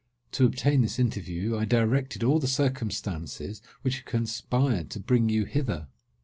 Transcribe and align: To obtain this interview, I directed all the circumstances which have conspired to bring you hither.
To 0.31 0.45
obtain 0.47 0.81
this 0.81 0.97
interview, 0.97 1.55
I 1.55 1.65
directed 1.65 2.23
all 2.23 2.39
the 2.39 2.47
circumstances 2.47 3.61
which 3.83 3.97
have 3.97 4.05
conspired 4.05 4.89
to 4.89 4.99
bring 4.99 5.29
you 5.29 5.45
hither. 5.45 5.89